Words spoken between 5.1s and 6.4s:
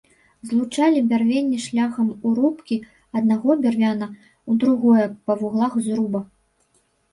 па вуглах зруба.